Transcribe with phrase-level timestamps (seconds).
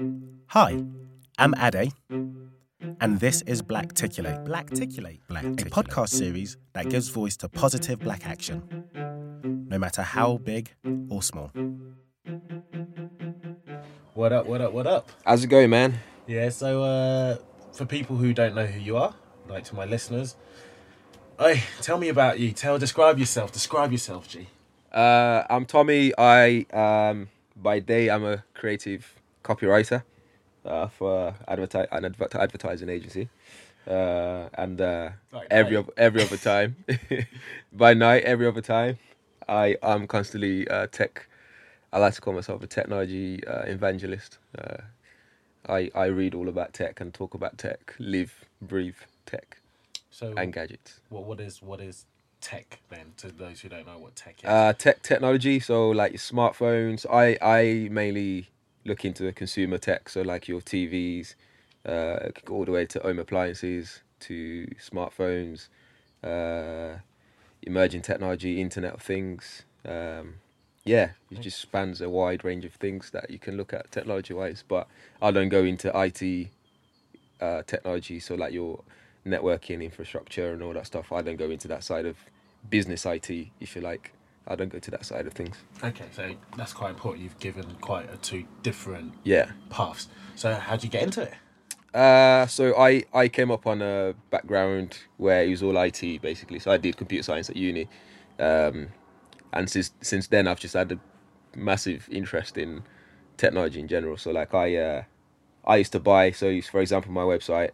[0.00, 0.80] Hi,
[1.38, 1.92] I'm Ade,
[3.00, 4.44] and this is Blackticulate.
[4.44, 5.20] Blackticulate, Black Ticulate.
[5.26, 5.66] Black Ticulate.
[5.66, 8.62] a podcast series that gives voice to positive black action,
[9.68, 10.72] no matter how big
[11.08, 11.50] or small.
[14.14, 15.10] What up, what up, what up?
[15.26, 15.98] How's it going, man?
[16.28, 17.36] Yeah, so uh,
[17.72, 19.16] for people who don't know who you are,
[19.48, 20.36] like to my listeners,
[21.40, 22.52] hey, tell me about you.
[22.52, 23.50] Tell, describe yourself.
[23.50, 24.46] Describe yourself, G.
[24.92, 26.12] Uh, I'm Tommy.
[26.16, 30.02] I um, by day I'm a creative copywriter
[30.64, 33.28] uh, for adverti- an adver- advertising agency,
[33.86, 35.10] uh, and uh,
[35.50, 35.86] every night.
[35.96, 36.76] every other time,
[37.72, 38.98] by night, every other time,
[39.48, 41.26] I am constantly uh, tech.
[41.92, 44.38] I like to call myself a technology uh, evangelist.
[44.58, 44.82] Uh,
[45.68, 49.58] I I read all about tech and talk about tech, live, breathe tech
[50.10, 51.00] So, and gadgets.
[51.08, 52.04] what what is what is
[52.40, 53.12] tech then?
[53.18, 57.06] To those who don't know what tech is, Uh, tech technology, so like your smartphones.
[57.10, 58.48] I I mainly
[58.88, 61.34] look into the consumer tech, so like your TVs,
[61.86, 65.68] uh, all the way to home appliances, to smartphones,
[66.24, 66.98] uh,
[67.62, 69.62] emerging technology, Internet of Things.
[69.86, 70.34] Um,
[70.84, 74.34] yeah, it just spans a wide range of things that you can look at technology
[74.34, 74.64] wise.
[74.66, 74.88] But
[75.20, 76.48] I don't go into IT
[77.40, 78.80] uh, technology, so like your
[79.26, 81.12] networking infrastructure and all that stuff.
[81.12, 82.16] I don't go into that side of
[82.68, 84.12] business IT, if you like.
[84.48, 85.56] I don't go to that side of things.
[85.84, 87.22] okay, so that's quite important.
[87.22, 89.50] You've given quite a two different Yeah.
[89.70, 90.08] paths.
[90.34, 91.34] So, how did you get into it?
[91.94, 96.58] Uh, so I, I came up on a background where it was all IT basically.
[96.58, 97.88] So I did computer science at uni,
[98.38, 98.88] um,
[99.52, 100.98] and since since then I've just had a
[101.56, 102.82] massive interest in
[103.38, 104.16] technology in general.
[104.18, 105.02] So like I uh,
[105.66, 107.70] I used to buy so for example my website,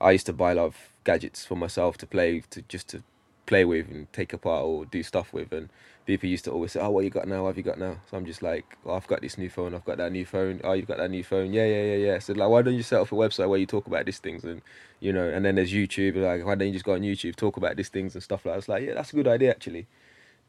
[0.00, 3.02] I used to buy a lot of gadgets for myself to play to just to
[3.46, 5.68] play with and take apart or do stuff with and
[6.06, 7.42] people used to always say oh what you got now?
[7.42, 7.96] What have you got now?
[8.10, 9.74] So i'm just like oh, i've got this new phone.
[9.74, 10.60] I've got that new phone.
[10.64, 11.52] Oh you've got that new phone.
[11.52, 12.18] Yeah yeah yeah yeah.
[12.18, 14.44] So like why don't you set up a website where you talk about these things
[14.44, 14.62] and
[15.00, 17.56] you know and then there's youtube like why don't you just go on youtube talk
[17.56, 18.58] about these things and stuff like that?
[18.58, 19.86] It's like yeah that's a good idea actually.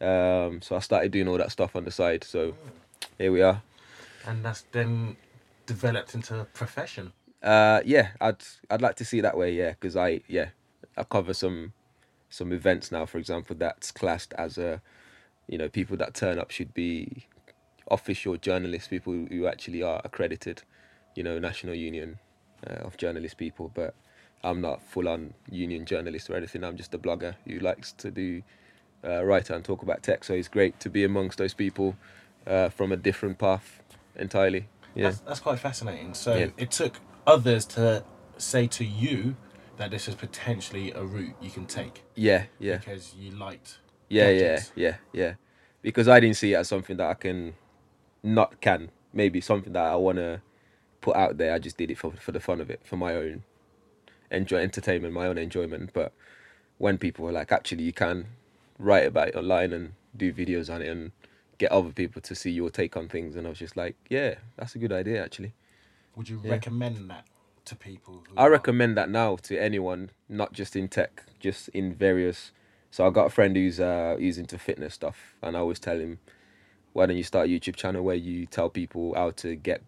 [0.02, 2.24] Um so i started doing all that stuff on the side.
[2.24, 2.56] So
[3.18, 3.62] here we are.
[4.25, 5.18] And that's then
[5.66, 7.13] developed into a profession.
[7.42, 9.53] Uh, yeah, I'd I'd like to see it that way.
[9.53, 10.50] Yeah, because I yeah
[10.97, 11.74] I cover some
[12.30, 13.06] some events now.
[13.06, 14.81] For example, that's classed as a
[15.48, 17.28] you know people that turn up should be
[17.92, 20.64] official journalists, people who actually are accredited.
[21.16, 22.18] You know, National Union
[22.68, 23.72] uh, of Journalist people.
[23.74, 23.94] But
[24.44, 26.64] I'm not full on union journalist or anything.
[26.64, 28.42] I'm just a blogger who likes to do
[29.04, 30.24] uh, write and talk about tech.
[30.24, 31.96] So it's great to be amongst those people
[32.48, 33.81] uh, from a different path
[34.16, 34.68] entirely.
[34.96, 35.04] Yeah.
[35.10, 36.14] That's, that's quite fascinating.
[36.14, 36.48] So Yeah.
[36.58, 38.04] it took others to
[38.38, 39.36] say to you
[39.78, 42.78] that this is potentially a route you can take Yeah, yeah.
[42.78, 43.80] because you liked.
[44.13, 44.72] Yeah, gadgets.
[44.75, 45.34] yeah, yeah, yeah.
[45.81, 47.56] Because I didn't see it as something that I can,
[48.24, 50.41] not can, maybe something that I want to
[51.01, 51.53] put out there.
[51.53, 53.44] I just did it for for the fun of it, for my own
[54.31, 55.91] enjoy entertainment, my own enjoyment.
[55.94, 56.13] But
[56.78, 58.28] when people were like, actually, you can
[58.79, 61.12] write about it online and do videos on it and
[61.57, 64.36] get other people to see your take on things, and I was just like, yeah,
[64.57, 65.54] that's a good idea, actually.
[66.15, 66.51] Would you Yeah.
[66.51, 67.25] recommend that
[67.65, 68.24] to people?
[68.30, 72.51] Who I recommend that now to anyone, not just in tech, just in various.
[72.94, 76.00] So I got a friend who's uh, who's into fitness stuff, and I always tell
[76.00, 76.19] him,
[76.92, 79.81] why don't you start a YouTube channel where you tell people how to get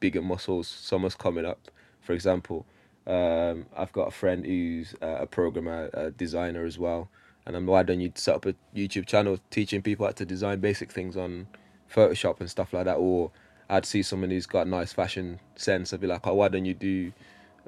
[0.00, 0.66] bigger muscles?
[0.66, 1.70] Summer's coming up,
[2.00, 2.66] for example.
[3.06, 7.08] Um, I've got a friend who's a programmer, a designer as well,
[7.46, 10.58] and I'm why don't you set up a YouTube channel teaching people how to design
[10.58, 11.46] basic things on
[11.88, 13.30] Photoshop and stuff like that, or
[13.68, 15.92] I'd see someone who's got nice fashion sense.
[15.92, 17.12] I'd be like, oh, why don't you do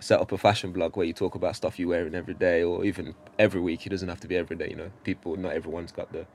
[0.02, 2.84] set up a fashion blog where you talk about stuff you're wearing every day, or
[2.84, 3.86] even every week.
[3.86, 4.68] It doesn't have to be every day.
[4.70, 6.26] You know, people, not everyone's got the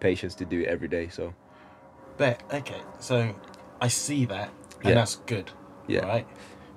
[0.00, 1.08] patience to do it every day.
[1.08, 1.34] So
[2.16, 3.34] But okay, so
[3.80, 4.50] I see that,
[4.82, 4.94] and Yeah.
[4.94, 5.50] that's good,
[5.86, 6.06] Yeah.
[6.06, 6.26] right?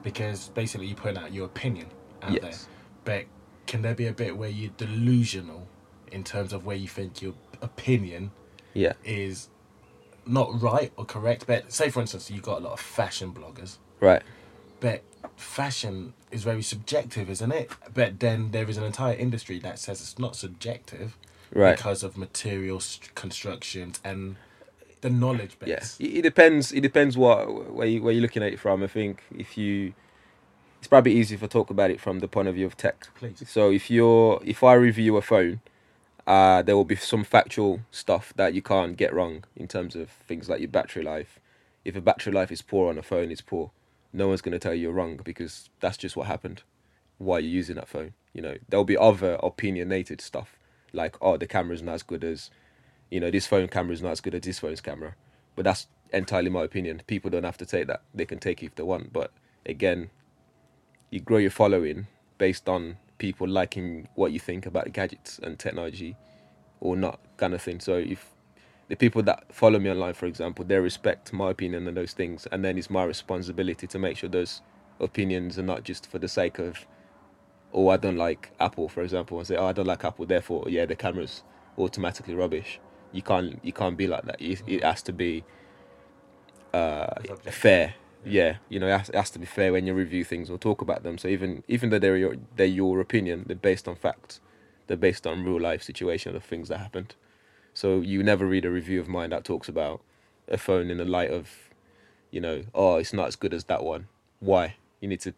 [0.03, 1.87] Because basically you're putting out your opinion
[2.21, 2.41] out Yes.
[2.41, 2.59] there.
[3.03, 3.25] But
[3.67, 5.67] can there be a bit where you're delusional
[6.11, 8.31] in terms of where you think your opinion
[8.73, 8.93] Yeah.
[9.03, 9.49] is
[10.25, 11.45] not right or correct?
[11.47, 14.21] But say, for instance, you've got a lot of fashion bloggers, Right.
[14.83, 15.01] But
[15.37, 17.71] fashion is very subjective, isn't it?
[17.93, 21.17] But then there is an entire industry that says it's not subjective
[21.53, 21.77] Right.
[21.77, 24.35] because of material st- constructions and
[25.01, 25.69] the knowledge base.
[25.69, 26.71] Yes, it, it depends.
[26.73, 28.83] It depends what where you, where you're looking at it from.
[28.83, 29.93] I think if you,
[30.79, 33.07] it's probably easy if I talk about it from the point of view of tech.
[33.15, 33.41] Please.
[33.47, 35.61] So if you're if I review a phone,
[36.27, 40.09] uh, there will be some factual stuff that you can't get wrong in terms of
[40.27, 41.39] things like your battery life.
[41.85, 43.71] If a battery life is poor on a phone, it's poor.
[44.13, 46.63] No one's going to tell you you're wrong because that's just what happened.
[47.17, 48.55] Why you're using that phone, you know.
[48.69, 50.57] There'll be other opinionated stuff
[50.93, 52.51] like, oh, the camera's not as good as
[53.13, 55.13] you know, this phone camera is not as good as this phone's camera.
[55.55, 57.03] But that's entirely my opinion.
[57.05, 58.01] People don't have to take that.
[58.11, 59.13] They can take it if they want.
[59.13, 59.31] But
[59.67, 60.09] again,
[61.11, 62.07] you grow your following
[62.39, 66.15] based on people liking what you think about gadgets and technology
[66.79, 67.79] or not kind of thing.
[67.79, 68.32] So if
[68.89, 72.47] the people that follow me online, for example, they respect my opinion and those things,
[72.51, 74.61] and then it's my responsibility to make sure those
[74.99, 76.85] opinions are not just for the sake of,
[77.73, 80.65] oh, I don't like Apple, for example, and say, oh, I don't like Apple, therefore,
[80.67, 81.43] yeah, the camera's
[81.77, 82.79] automatically rubbish.
[83.11, 84.41] You can't, you can't be like that.
[84.41, 85.43] It, it has to be
[86.73, 87.95] uh, fair.
[88.25, 90.57] Yeah, you know, it has, it has to be fair when you review things or
[90.57, 91.17] talk about them.
[91.17, 94.39] So even even though they're your they're your opinion, they're based on facts.
[94.87, 97.15] They're based on real life situation of things that happened.
[97.73, 100.01] So you never read a review of mine that talks about
[100.47, 101.49] a phone in the light of,
[102.31, 104.07] you know, oh, it's not as good as that one.
[104.39, 104.75] Why?
[104.99, 105.33] You need to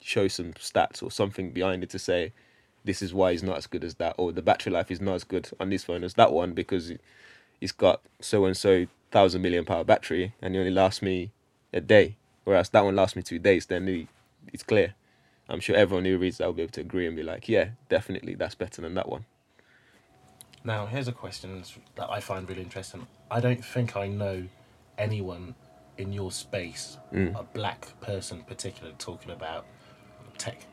[0.00, 2.32] show some stats or something behind it to say
[2.84, 5.14] this is why it's not as good as that, or the battery life is not
[5.14, 7.00] as good on this phone as that one because it-
[7.60, 11.30] it's got so and so thousand million power battery and it only lasts me
[11.72, 13.66] a day, whereas that one lasts me two days.
[13.66, 14.08] Then
[14.52, 14.94] it's clear.
[15.48, 17.70] I'm sure everyone who reads that will be able to agree and be like, yeah,
[17.88, 19.24] definitely, that's better than that one.
[20.64, 21.62] Now, here's a question
[21.96, 23.06] that I find really interesting.
[23.30, 24.44] I don't think I know
[24.96, 25.54] anyone
[25.98, 27.38] in your space, Mm.
[27.38, 29.66] a black person particularly, talking about
[30.38, 30.64] tech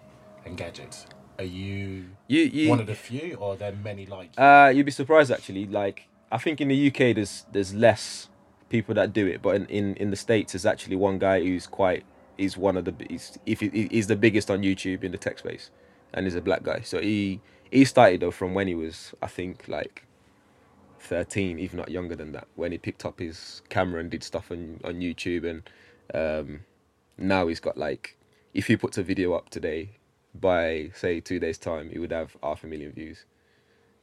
[0.45, 1.05] and gadgets.
[1.38, 4.43] Are you, You, you, one of the few, or are there many like you?
[4.43, 5.65] Uh, you'd be surprised actually.
[5.65, 8.29] Like I think in the UK there's there's less
[8.69, 11.67] people that do it, but in, in, in the states there's actually one guy who's
[11.67, 12.03] quite
[12.38, 15.39] he's one of the he's if he, he's the biggest on YouTube in the tech
[15.39, 15.69] space,
[16.13, 16.81] and he's a black guy.
[16.81, 17.41] So he
[17.71, 20.06] he started though from when he was I think like
[21.00, 24.51] thirteen, even not younger than that, when he picked up his camera and did stuff
[24.51, 25.63] on on YouTube, and
[26.13, 26.62] um,
[27.18, 28.18] now he's got like
[28.53, 29.91] if he puts a video up today
[30.35, 33.25] by say two days time, he would have half a million views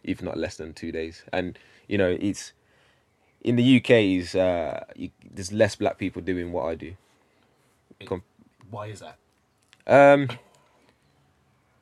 [0.04, 1.24] if not less than two days.
[1.32, 2.52] And you know, it's
[3.42, 3.90] in the UK.
[3.90, 6.94] Is uh, you, there's less black people doing what I do.
[8.06, 8.22] Com-
[8.70, 9.18] Why is that?
[9.86, 10.28] um,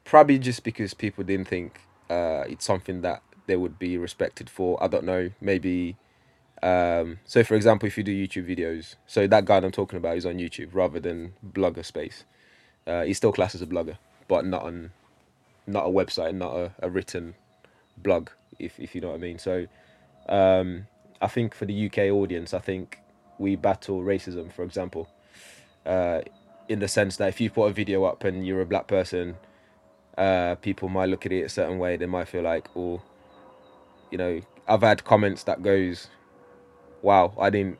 [0.06, 4.82] probably just because people didn't think uh, it's something that they would be respected for.
[4.82, 5.30] I don't know.
[5.40, 5.96] Maybe.
[6.62, 10.16] Um, so, for example, if you do YouTube videos, so that guy I'm talking about
[10.16, 12.24] is on YouTube rather than blogger space.
[12.86, 13.98] Uh, he's still classed as a blogger,
[14.28, 14.92] but not on,
[15.66, 17.34] not a website, not a, a written
[17.98, 19.38] blog, if if you know what I mean.
[19.38, 19.66] So,
[20.28, 20.86] um,
[21.20, 23.00] I think for the UK audience, I think
[23.38, 25.08] we battle racism, for example,
[25.84, 26.20] uh,
[26.68, 29.36] in the sense that if you put a video up and you're a black person,
[30.16, 31.96] uh, people might look at it a certain way.
[31.96, 33.02] They might feel like, oh,
[34.10, 36.08] you know, I've had comments that goes,
[37.02, 37.78] "Wow, I didn't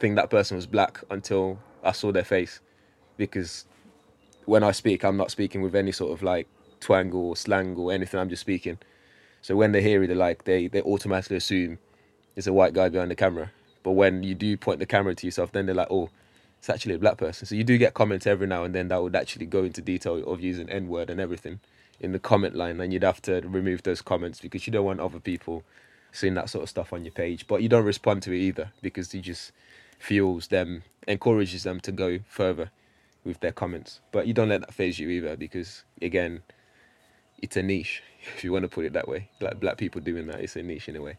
[0.00, 2.60] think that person was black until I saw their face,"
[3.16, 3.66] because
[4.44, 6.48] when I speak, I'm not speaking with any sort of like
[6.80, 8.18] twang or slang or anything.
[8.20, 8.78] I'm just speaking.
[9.42, 11.78] So when they hear it, they're like they they automatically assume
[12.36, 13.50] it's a white guy behind the camera.
[13.82, 16.10] But when you do point the camera to yourself, then they're like, oh,
[16.58, 17.46] it's actually a black person.
[17.46, 20.16] So you do get comments every now and then that would actually go into detail
[20.16, 21.60] of using N word and everything
[22.00, 25.00] in the comment line, and you'd have to remove those comments because you don't want
[25.00, 25.62] other people
[26.12, 27.46] seeing that sort of stuff on your page.
[27.46, 29.52] But you don't respond to it either because it just
[29.98, 32.70] fuels them, encourages them to go further
[33.24, 34.00] with their comments.
[34.12, 36.42] But you don't let that faze you either because again,
[37.42, 38.02] it's a niche
[38.36, 39.28] if you want to put it that way.
[39.40, 41.18] Like black people doing that, it's a niche in a way.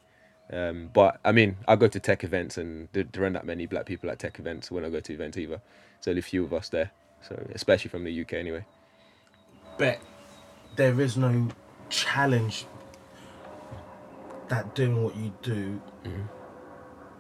[0.52, 3.66] Um, but I mean, I go to tech events and there, there aren't that many
[3.66, 5.62] black people at tech events when I go to events either.
[5.98, 8.66] There's only a few of us there, so especially from the UK anyway.
[9.78, 10.00] But
[10.76, 11.50] there is no
[11.90, 12.66] challenge
[14.48, 15.82] that doing what you do.
[16.04, 16.24] Mm-hmm.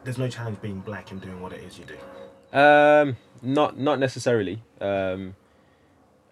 [0.03, 2.57] There's no challenge being black and doing what it is you do.
[2.57, 4.63] Um, not not necessarily.
[4.79, 5.36] Um,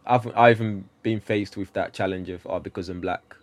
[0.05, 3.35] I've I haven't been faced with that challenge of oh because I'm black,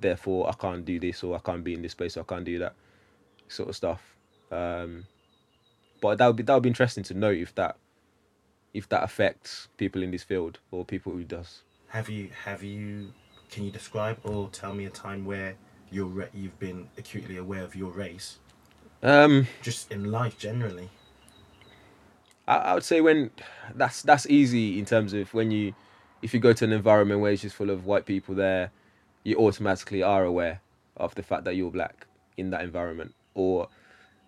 [0.00, 2.44] therefore I can't do this or I can't be in this space or I can't
[2.44, 2.74] do that,
[3.52, 4.02] sort of stuff.
[4.50, 5.06] Um,
[6.00, 7.76] but that would be that would be interesting to know if that
[8.74, 11.62] if that affects people in this field or people who does.
[11.88, 13.12] Have you have you?
[13.50, 15.56] Can you describe or tell me a time where
[15.90, 18.38] you're you've been acutely aware of your race,
[19.02, 20.88] Um, just in life generally?
[22.48, 23.30] I, I would say when
[23.74, 25.74] that's that's easy in terms of when you
[26.22, 28.70] if you go to an environment where it's just full of white people there,
[29.22, 30.60] you automatically are aware
[30.96, 32.06] of the fact that you're black
[32.36, 33.14] in that environment.
[33.34, 33.68] Or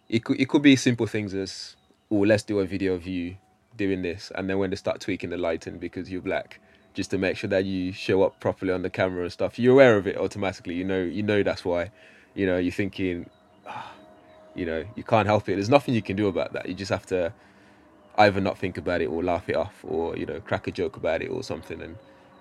[0.08, 1.76] it could it could be simple things as
[2.10, 3.36] oh let's do a video of you
[3.76, 6.60] doing this and then when they start tweaking the lighting because you're black
[6.92, 9.58] just to make sure that you show up properly on the camera and stuff.
[9.58, 11.90] You're aware of it automatically you know you know that's why.
[12.34, 13.28] You know you're thinking
[13.66, 13.92] ah,
[14.54, 15.54] you know you can't help it.
[15.54, 16.68] There's nothing you can do about that.
[16.68, 17.32] You just have to
[18.16, 20.96] either not think about it or laugh it off or you know crack a joke
[20.96, 21.96] about it or something and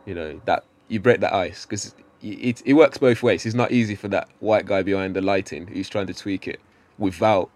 [0.06, 3.72] you know that you break that ice because it, it works both ways it's not
[3.72, 6.60] easy for that white guy behind the lighting who's trying to tweak it
[6.98, 7.50] without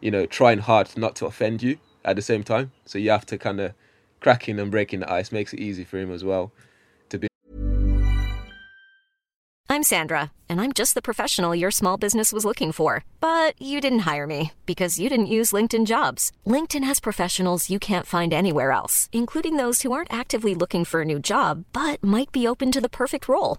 [0.00, 3.26] you know trying hard not to offend you at the same time so you have
[3.26, 3.72] to kind of
[4.20, 6.52] cracking and breaking the ice makes it easy for him as well
[7.08, 7.28] to be.
[9.68, 13.04] I'm Sandra, and I'm just the professional your small business was looking for.
[13.20, 16.32] But you didn't hire me because you didn't use LinkedIn jobs.
[16.46, 21.02] LinkedIn has professionals you can't find anywhere else, including those who aren't actively looking for
[21.02, 23.58] a new job but might be open to the perfect role,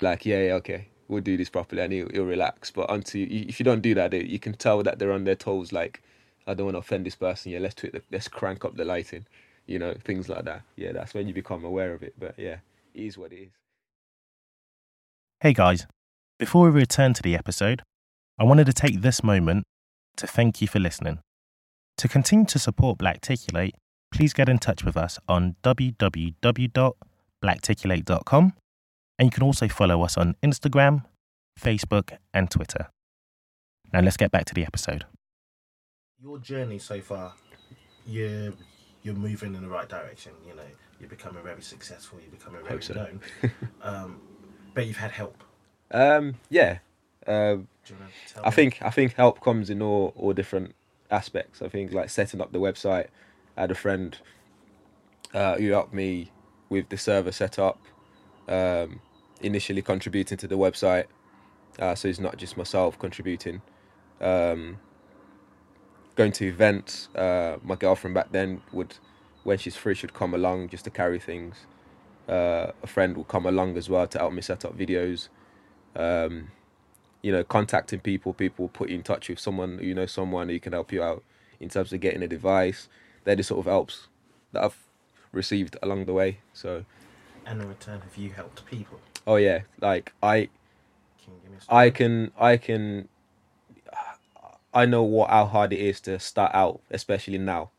[0.00, 0.88] Like yeah, yeah okay.
[1.08, 2.70] We'll do this properly and he'll, he'll relax.
[2.70, 5.72] But until if you don't do that you can tell that they're on their toes
[5.72, 6.02] like
[6.48, 7.52] i don't want to offend this person.
[7.52, 9.26] Yeah let's the, let's crank up the lighting
[9.66, 10.62] you know things like that.
[10.76, 12.14] Yeah that's when you become aware of it.
[12.18, 12.56] But yeah
[12.94, 13.50] it is what it is.
[15.40, 15.86] Hey guys,
[16.38, 17.82] before we return to the episode,
[18.38, 19.64] I wanted to take this moment
[20.16, 21.20] to thank you for listening.
[21.98, 23.72] To continue to support Blackticulate,
[24.12, 28.52] please get in touch with us on www.blackticulate.com
[29.18, 31.04] and you can also follow us on Instagram,
[31.60, 32.88] Facebook, and Twitter.
[33.92, 35.04] Now let's get back to the episode.
[36.20, 37.34] Your journey so far,
[38.06, 38.52] you're
[39.02, 40.32] you're moving in the right direction.
[40.46, 40.62] You know,
[40.98, 42.18] you're becoming very successful.
[42.20, 42.94] You're becoming very Hope so.
[42.94, 43.20] known.
[43.82, 44.20] um,
[44.74, 45.42] but you've had help.
[45.92, 46.78] um yeah
[47.28, 48.00] um Do you
[48.32, 48.52] tell I me?
[48.54, 50.74] think I think help comes in all all different
[51.10, 51.62] aspects.
[51.62, 53.06] I think like setting up the website.
[53.56, 54.18] I had a friend
[55.32, 56.30] uh, who helped me
[56.68, 57.78] with the server setup,
[58.48, 59.00] um,
[59.40, 61.06] initially contributing to the website.
[61.78, 63.60] Uh, so it's not just myself contributing.
[64.20, 64.78] Um,
[66.14, 67.08] going to events.
[67.14, 68.94] Uh, my girlfriend back then would,
[69.44, 71.66] when she's free, she'd come along just to carry things.
[72.28, 75.28] Uh, a friend would come along as well to help me set up videos.
[75.94, 76.48] Um,
[77.22, 80.58] you know, contacting people, people put you in touch with someone, you know, someone who
[80.58, 81.22] can help you out
[81.60, 82.88] in terms of getting a device.
[83.24, 84.08] They're the sort of helps
[84.52, 84.78] that I've
[85.32, 86.38] received along the way.
[86.52, 86.84] So,
[87.46, 89.00] And in return, have you helped people?
[89.26, 90.48] oh yeah, like I,
[91.22, 91.78] Can you give me a story?
[91.86, 93.08] I can, I can,
[94.72, 97.70] I know what how hard it is to start out, especially now,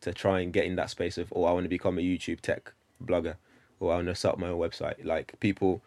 [0.00, 2.40] to try and get in that space of, oh, I want to become a YouTube
[2.40, 2.72] tech
[3.04, 3.36] blogger,
[3.80, 5.04] or I want to set up my own website.
[5.04, 5.82] Like people,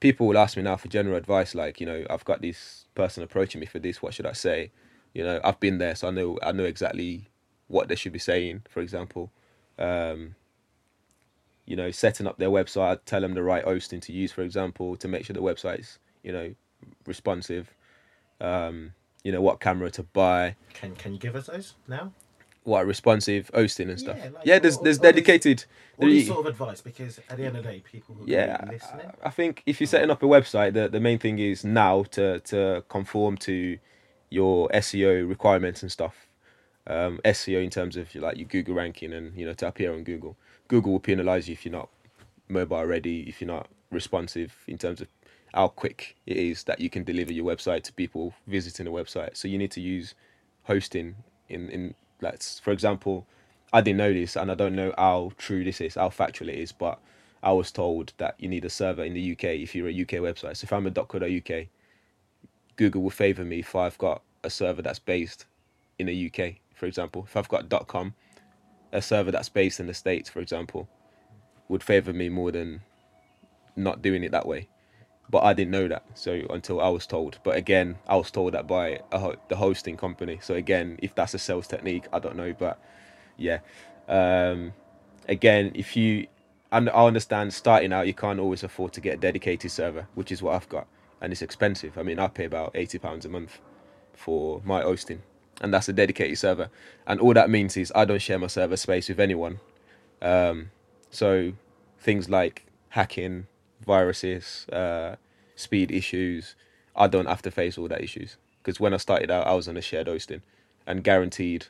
[0.00, 3.22] people will ask me now for general advice, like you know, I've got this person
[3.22, 4.02] approaching me for this.
[4.02, 4.70] What should I say?
[5.14, 7.28] You know, I've been there, so I know I know exactly
[7.68, 8.62] what they should be saying.
[8.68, 9.30] For example,
[9.78, 10.34] um,
[11.66, 14.96] you know, setting up their website, tell them the right hosting to use, for example,
[14.96, 16.54] to make sure the website's, you know,
[17.06, 17.70] responsive.
[18.40, 20.56] Um, you know, what camera to buy.
[20.72, 22.12] Can Can you give us those now?
[22.64, 24.18] what responsive hosting and stuff.
[24.18, 25.64] Yeah, Yeah, there's all- there's all dedicated.
[25.96, 28.62] All there- sort of advice because at the end of the day, people who yeah,
[28.70, 29.10] listening.
[29.24, 32.02] I, I think if you're setting up a website, the, the main thing is now
[32.12, 33.78] to to conform to
[34.28, 36.26] your SEO requirements and stuff.
[36.86, 40.04] Um, SEO in terms of like your Google ranking and you know to appear on
[40.04, 40.36] Google.
[40.70, 41.88] Google will penalize you if you're not
[42.48, 45.08] mobile ready, if you're not responsive in terms of
[45.52, 49.36] how quick it is that you can deliver your website to people visiting the website.
[49.36, 50.14] So you need to use
[50.62, 51.16] hosting
[51.48, 53.26] in in let's for example,
[53.72, 56.54] I didn't know this and I don't know how true this is, how factual it
[56.54, 57.00] is, but
[57.42, 60.22] I was told that you need a server in the UK if you're a UK
[60.22, 60.58] website.
[60.58, 61.66] So if I'm a .co.uk,
[62.76, 65.46] Google will favor me if I've got a server that's based
[65.98, 67.24] in the UK, for example.
[67.26, 68.14] If I've got .com,
[68.92, 70.88] a server that's based in the States, for example,
[71.68, 72.82] would favor me more than
[73.76, 74.68] not doing it that way.
[75.30, 77.38] But I didn't know that, so until I was told.
[77.44, 80.40] But again, I was told that by ho- the hosting company.
[80.42, 82.52] So again, if that's a sales technique, I don't know.
[82.52, 82.82] But
[83.36, 83.60] yeah,
[84.08, 84.72] um,
[85.28, 86.26] again, if you,
[86.72, 90.42] I understand starting out, you can't always afford to get a dedicated server, which is
[90.42, 90.88] what I've got,
[91.20, 91.96] and it's expensive.
[91.96, 93.60] I mean, I pay about eighty pounds a month
[94.14, 95.22] for my hosting,
[95.60, 96.70] and that's a dedicated server.
[97.06, 99.60] And all that means is I don't share my server space with anyone.
[100.22, 100.70] Um,
[101.10, 101.52] so
[101.98, 103.46] things like hacking,
[103.84, 105.16] viruses, uh,
[105.56, 106.54] speed issues,
[106.96, 109.68] I don't have to face all that issues because when I started out, I was
[109.68, 110.42] on a shared hosting,
[110.86, 111.66] and guaranteed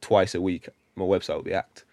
[0.00, 1.84] twice a week my website will be hacked,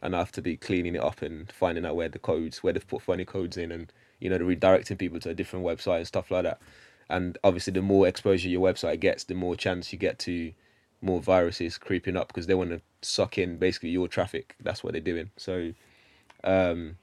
[0.00, 2.72] and I have to be cleaning it up and finding out where the codes, where
[2.72, 6.06] they've put funny codes in, and you know, redirecting people to a different website and
[6.06, 6.60] stuff like that.
[7.08, 10.52] And obviously, the more exposure your website gets, the more chance you get to
[11.00, 14.56] more viruses creeping up because they want to suck in basically your traffic.
[14.60, 15.30] That's what they're doing.
[15.36, 15.72] So,
[16.44, 16.96] um,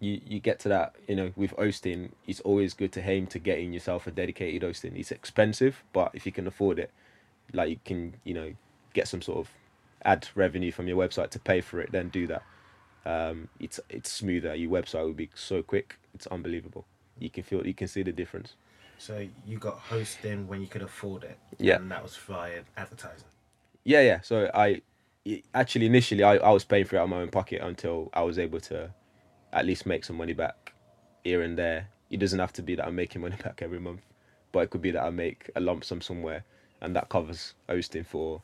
[0.00, 3.38] you you get to that, you know, with hosting, it's always good to aim to
[3.38, 4.96] getting yourself a dedicated hosting.
[4.96, 6.90] It's expensive, but if you can afford it,
[7.52, 8.54] like you can, you know,
[8.94, 9.50] get some sort of
[10.04, 12.42] ad revenue from your website to pay for it, then do that.
[13.04, 14.54] Um, it's it's smoother.
[14.54, 15.98] Your website will be so quick.
[16.14, 16.84] It's unbelievable.
[17.18, 18.54] You can feel, you can see the difference.
[18.98, 21.38] So you got hosting when you could afford it.
[21.58, 21.76] Yeah.
[21.76, 23.28] And that was via advertising.
[23.84, 24.20] Yeah, yeah.
[24.20, 24.82] So I
[25.54, 28.22] actually initially I, I was paying for it out of my own pocket until I
[28.22, 28.90] was able to
[29.52, 30.72] at least make some money back
[31.24, 31.88] here and there.
[32.10, 34.02] It doesn't have to be that I'm making money back every month,
[34.52, 36.44] but it could be that I make a lump sum somewhere
[36.80, 38.42] and that covers hosting for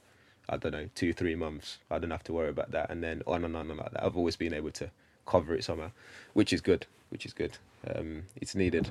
[0.49, 1.79] I don't know two three months.
[1.91, 4.05] I don't have to worry about that, and then on and on and like that.
[4.05, 4.91] I've always been able to
[5.27, 5.91] cover it somehow,
[6.35, 6.87] which is good.
[7.11, 7.57] Which is good.
[7.95, 8.91] Um, it's needed.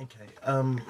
[0.00, 0.26] Okay.
[0.42, 0.80] Um,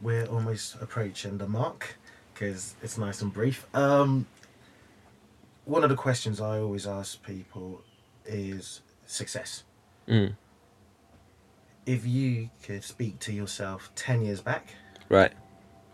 [0.00, 1.96] we're almost approaching the mark
[2.32, 3.66] because it's nice and brief.
[3.74, 4.26] Um,
[5.64, 7.82] one of the questions I always ask people
[8.24, 9.64] is success.
[10.08, 10.34] Mm.
[11.84, 14.68] If you could speak to yourself ten years back,
[15.08, 15.32] Right.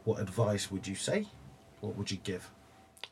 [0.04, 1.26] what advice would you say?
[1.80, 2.50] What would you give?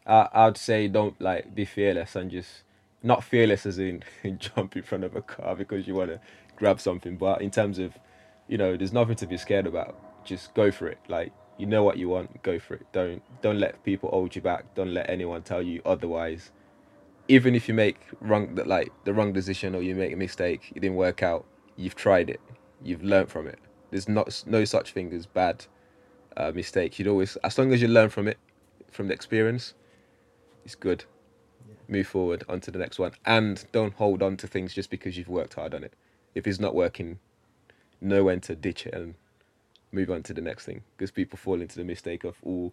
[0.07, 2.63] I I'd say don't like be fearless and just
[3.03, 4.05] not fearless as in
[4.39, 6.21] jump in front of a car because you want to
[6.55, 7.93] grab something, but in terms of
[8.49, 9.97] you know, there's nothing to be scared about.
[10.25, 10.99] Just go for it.
[11.09, 12.87] Like you know what you want, go for it.
[12.93, 14.75] Don't don't let people hold you back.
[14.75, 16.51] Don't let anyone tell you otherwise.
[17.29, 20.73] Even if you make wrong that like the wrong decision or you make a mistake,
[20.75, 21.45] it didn't work out.
[21.77, 22.41] You've tried it.
[22.83, 23.59] You've learned from it.
[23.91, 25.67] There's not no such thing as bad
[26.37, 26.99] uh, mistakes.
[26.99, 28.39] You'd always, as long as you learn from it,
[28.91, 29.75] from the experience,
[30.65, 31.05] it's good.
[31.89, 35.29] Move forward onto the next one, and don't hold on to things just because you've
[35.29, 35.95] worked hard on it.
[36.35, 37.19] If it's not working,
[38.01, 39.15] know when to ditch it and
[39.93, 40.83] move on to the next thing.
[40.97, 42.73] Because people fall into the mistake of, oh,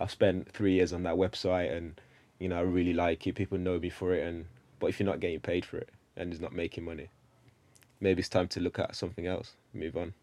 [0.00, 2.00] I've spent three years on that website and
[2.38, 3.34] you know I really like it.
[3.34, 4.46] People know me for it, and
[4.80, 7.08] but if you're not getting paid for it and it's not making money,
[8.00, 9.52] maybe it's time to look at something else.
[9.72, 10.14] Move on.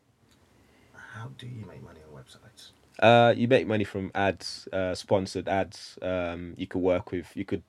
[0.94, 2.72] How do you make money on websites?
[3.00, 5.98] Uh, you make money from ads, uh, sponsored ads.
[6.02, 7.64] Um, you could work with, you could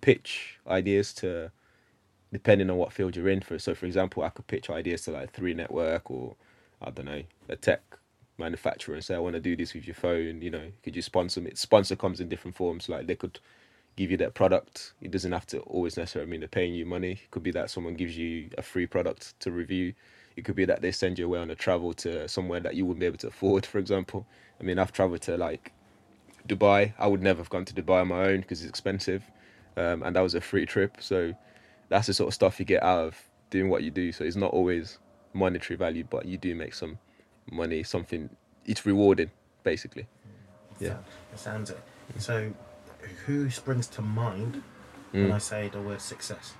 [0.00, 1.50] pitch ideas to,
[2.32, 3.40] depending on what field you're in.
[3.40, 6.36] For so, for example, I could pitch ideas to like Three Network or
[6.82, 7.82] I don't know a tech
[8.38, 10.42] manufacturer and say I want to do this with your phone.
[10.42, 11.52] You know, could you sponsor me?
[11.54, 12.88] Sponsor comes in different forms.
[12.88, 13.38] Like they could
[13.96, 14.92] give you that product.
[15.00, 17.12] It doesn't have to always necessarily mean they're paying you money.
[17.12, 19.94] It could be that someone gives you a free product to review.
[20.36, 22.84] It could be that they send you away on a travel to somewhere that you
[22.84, 24.26] wouldn't be able to afford, for example.
[24.60, 25.72] I mean, I've traveled to like
[26.46, 26.92] Dubai.
[26.98, 29.24] I would never have gone to Dubai on my own because it's expensive.
[29.78, 30.98] Um, and that was a free trip.
[31.00, 31.34] So
[31.88, 34.12] that's the sort of stuff you get out of doing what you do.
[34.12, 34.98] So it's not always
[35.32, 36.98] monetary value, but you do make some
[37.50, 38.30] money, something,
[38.64, 39.30] it's rewarding,
[39.62, 40.06] basically.
[40.80, 40.96] Yeah.
[41.30, 41.78] That sounds it.
[42.18, 42.52] So,
[43.26, 44.62] who springs to mind
[45.12, 45.32] when Mm.
[45.32, 46.54] I say the word success?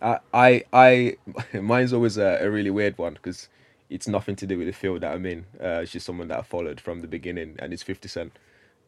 [0.00, 1.16] I, I, I
[1.60, 3.48] mine's always a, a really weird one because
[3.90, 5.44] it's nothing to do with the field that I'm in.
[5.60, 8.32] Uh, it's just someone that I followed from the beginning, and it's Fifty Cent.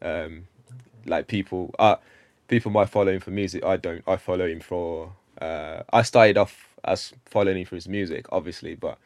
[0.02, 0.48] Um,
[1.06, 1.96] Like people, uh,
[2.54, 3.64] people might follow him for music.
[3.64, 4.04] I don't.
[4.06, 5.12] I follow him for.
[5.40, 8.96] Uh, I started off as following him for his music, obviously, but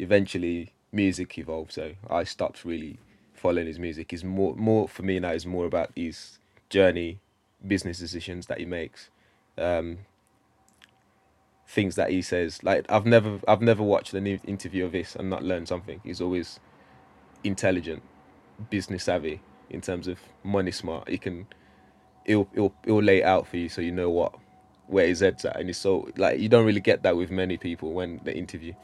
[0.00, 1.70] eventually music evolved.
[1.72, 2.98] So I stopped really
[3.32, 4.12] following his music.
[4.12, 5.30] Is more more for me now.
[5.30, 6.38] Is more about his
[6.68, 7.20] journey,
[7.64, 9.08] business decisions that he makes.
[9.56, 9.98] Um,
[11.68, 12.64] things that he says.
[12.64, 16.00] Like I've never I've never watched an interview of this and not learned something.
[16.02, 16.58] He's always
[17.44, 18.02] intelligent,
[18.68, 21.08] business savvy in terms of money smart.
[21.08, 21.46] He can
[22.26, 24.34] he'll he'll he'll lay it out for you so you know what
[24.88, 25.58] where his head's at.
[25.58, 28.74] And he's so like you don't really get that with many people when they interview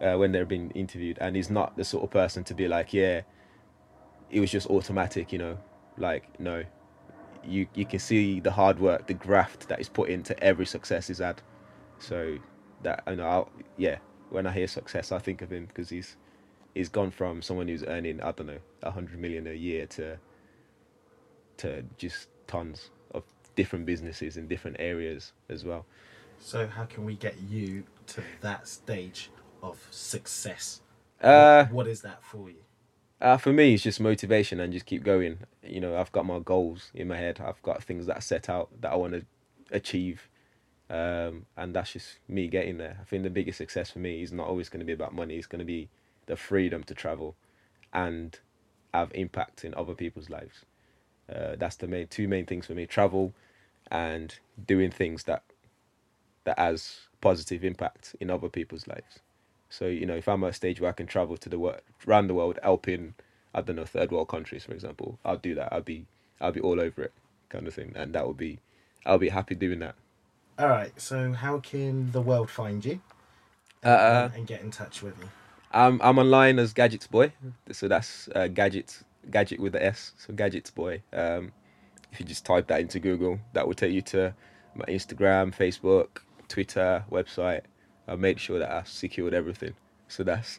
[0.00, 1.18] uh, when they're being interviewed.
[1.20, 3.22] And he's not the sort of person to be like yeah
[4.30, 5.58] it was just automatic you know?
[5.98, 6.64] Like no.
[7.44, 11.08] You you can see the hard work the graft that is put into every success
[11.08, 11.42] he's had.
[11.98, 12.38] So
[12.82, 13.98] that I know, I'll, yeah.
[14.30, 16.16] When I hear success, I think of him because he's
[16.74, 18.58] he's gone from someone who's earning I don't know
[18.90, 20.18] hundred million a year to
[21.58, 23.22] to just tons of
[23.54, 25.86] different businesses in different areas as well.
[26.38, 29.30] So how can we get you to that stage
[29.62, 30.80] of success?
[31.22, 32.56] Uh, what, is that for you?
[33.20, 35.38] Uh, for me, it's just motivation and just keep going.
[35.62, 37.40] You know, I've got my goals in my head.
[37.42, 39.24] I've got things that I set out that I want to
[39.70, 40.28] achieve,
[40.90, 42.98] um, and that's just me getting there.
[43.00, 45.36] I think the biggest success for me is not always going to be about money.
[45.36, 45.88] It's going to be
[46.26, 47.36] the freedom to travel
[47.92, 48.38] and
[48.92, 50.66] have impact in other people's lives.
[51.32, 53.32] Uh, that's the main two main things for me: travel
[53.90, 55.42] and doing things that
[56.44, 59.20] that has positive impact in other people's lives.
[59.70, 61.80] So you know, if I'm at a stage where I can travel to the world,
[62.06, 63.14] around the world, helping
[63.54, 65.72] I don't know third world countries, for example, I'll do that.
[65.72, 66.06] I'll be
[66.40, 67.12] I'll be all over it,
[67.48, 68.60] kind of thing, and that would be
[69.06, 69.94] I'll be happy doing that.
[70.58, 70.92] All right.
[71.00, 73.00] So how can the world find you?
[73.84, 75.28] Uh, uh, and get in touch with you.
[75.72, 77.32] I'm I'm online as Gadgets Boy,
[77.72, 81.02] so that's uh, Gadget Gadget with the S, so Gadgets Boy.
[81.12, 81.52] Um,
[82.12, 84.34] if you just type that into Google, that will take you to
[84.74, 87.62] my Instagram, Facebook, Twitter, website.
[88.06, 89.74] I made sure that I secured everything.
[90.08, 90.58] So that's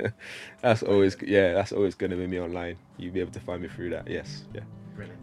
[0.62, 2.76] that's always yeah, that's always gonna be me online.
[2.96, 4.08] You'll be able to find me through that.
[4.08, 4.62] Yes, yeah.
[4.94, 5.20] Brilliant.